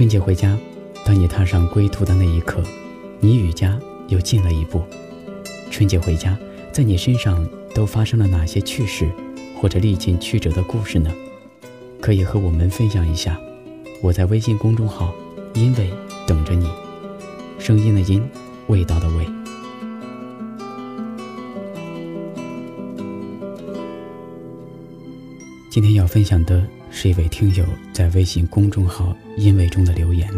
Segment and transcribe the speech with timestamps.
[0.00, 0.58] 春节回家，
[1.04, 2.62] 当你踏上归途的那一刻，
[3.20, 4.82] 你与家又近了一步。
[5.70, 6.38] 春节回家，
[6.72, 9.06] 在你身上都发生了哪些趣事，
[9.54, 11.12] 或者历尽曲折的故事呢？
[12.00, 13.38] 可以和我们分享一下。
[14.00, 15.12] 我在微信公众号
[15.52, 15.90] “因为
[16.26, 16.66] 等着你”，
[17.60, 18.26] 声音的音，
[18.68, 19.26] 味道的味。
[25.70, 30.28] 今天要分享的是一位听友在微信公众号“因为”中的留言。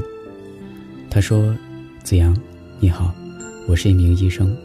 [1.11, 1.57] 他说
[2.05, 2.37] ：“子阳，
[2.79, 3.13] 你好，
[3.67, 4.57] 我是一名医生。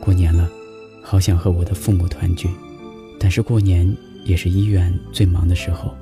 [0.00, 0.48] 过年了，
[1.02, 2.48] 好想和我的父母团聚，
[3.18, 5.94] 但是过年也是医院最忙的时候。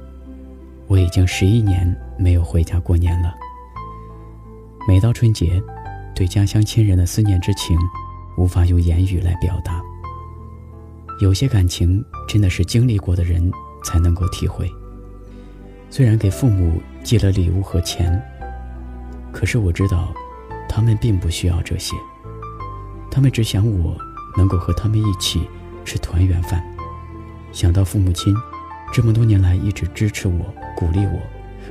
[0.87, 3.35] 我已经十一年没有回家过年了。
[4.89, 5.63] 每到春节，
[6.15, 7.77] 对家乡亲人的思念之情，
[8.39, 9.83] 无法用言语来表达。
[11.21, 13.51] 有些感情真的是经历过的人。”
[13.85, 14.69] 才能够体会。
[15.89, 18.21] 虽然给父母寄了礼物和钱，
[19.33, 20.13] 可是我知道，
[20.69, 21.97] 他们并不需要这些。
[23.11, 23.97] 他们只想我
[24.37, 25.49] 能够和他们一起
[25.85, 26.63] 吃团圆饭。
[27.51, 28.35] 想到父母亲
[28.93, 31.19] 这么多年来一直支持我、鼓励我，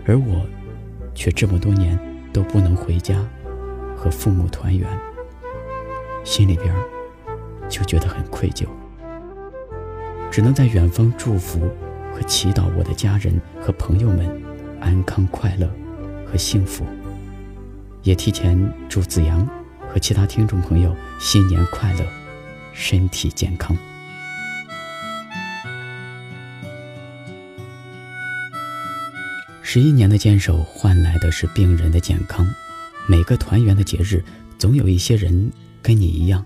[0.07, 0.44] 而我
[1.13, 2.00] 却这么多年
[2.33, 3.23] 都不能回家
[3.95, 4.89] 和父母团圆，
[6.23, 6.73] 心里边
[7.69, 8.66] 就觉得很愧疚，
[10.31, 11.69] 只能在远方祝福。
[12.16, 14.25] 和祈祷我的家人和朋友们
[14.80, 15.69] 安康快乐
[16.25, 16.85] 和幸福，
[18.03, 18.57] 也提前
[18.88, 19.45] 祝子阳
[19.89, 22.05] 和其他听众朋友新年快乐，
[22.72, 23.75] 身体健康。
[29.61, 32.47] 十一年的坚守换来的是病人的健康，
[33.09, 34.23] 每个团圆的节日，
[34.57, 36.45] 总有一些人跟你一样，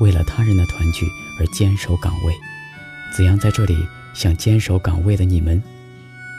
[0.00, 1.06] 为了他人的团聚
[1.38, 2.34] 而坚守岗位。
[3.12, 3.86] 子阳在这里。
[4.14, 5.62] 向坚守岗位的你们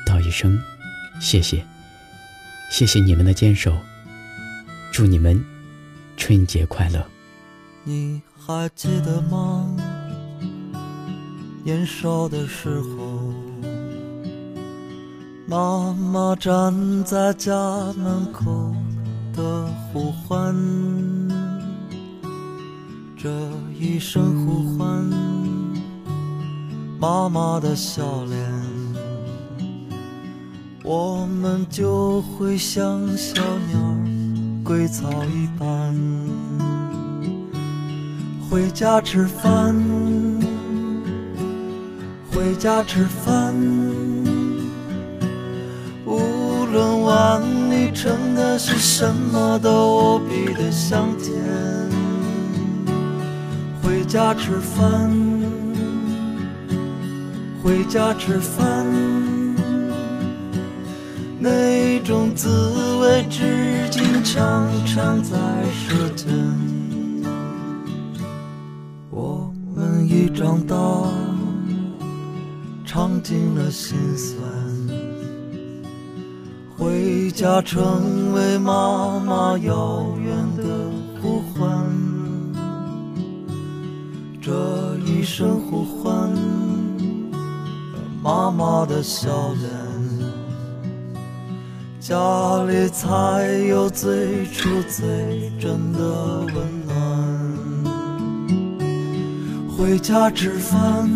[0.05, 0.61] 道一声
[1.19, 1.63] 谢谢，
[2.69, 3.75] 谢谢你们的坚守，
[4.91, 5.43] 祝你们
[6.17, 7.05] 春节快乐。
[7.83, 9.75] 你还记得吗？
[11.63, 13.33] 年少的时候，
[15.47, 17.53] 妈妈站在家
[17.93, 18.73] 门口
[19.33, 20.55] 的呼唤，
[23.15, 23.29] 这
[23.79, 25.40] 一声呼唤。
[27.01, 28.37] 妈妈的笑脸，
[30.83, 33.79] 我们就会像小鸟
[34.63, 35.95] 归巢一般，
[38.47, 39.75] 回家吃饭，
[42.31, 43.51] 回家吃饭。
[46.05, 47.41] 无论碗
[47.71, 51.33] 里盛的是什么，都无比的香甜。
[53.81, 55.40] 回家吃饭。
[57.91, 58.85] 回家吃饭，
[61.37, 62.47] 那种滋
[63.01, 65.35] 味至今常常在
[65.73, 66.29] 舌尖。
[69.09, 70.77] 我们已长大，
[72.85, 74.39] 尝尽了心酸，
[76.77, 80.63] 回家成为妈妈遥远的
[81.21, 81.69] 呼唤。
[84.41, 86.70] 这一声呼唤。
[88.23, 89.67] 妈妈的笑脸，
[91.99, 95.99] 家里才有最初最真的
[96.53, 96.55] 温
[96.85, 96.93] 暖。
[99.75, 101.09] 回家吃饭，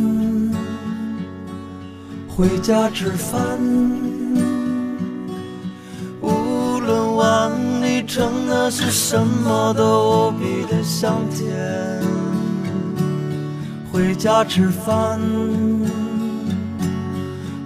[2.28, 3.40] 回家吃饭，
[6.22, 7.52] 无论碗
[7.84, 12.02] 里盛的是什么，都无比的香甜。
[13.94, 15.20] 回家吃饭。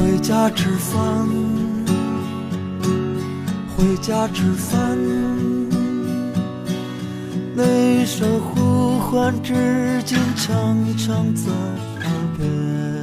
[0.00, 1.28] 回家吃饭，
[3.76, 4.96] 回家吃饭，
[7.54, 12.99] 那声呼唤至今常常在耳边。